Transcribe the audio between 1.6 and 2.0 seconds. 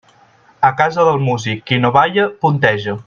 qui no